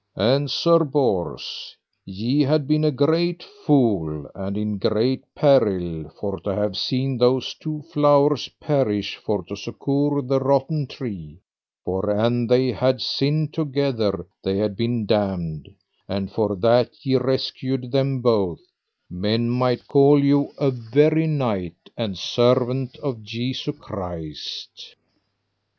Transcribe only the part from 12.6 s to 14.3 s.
had sinned together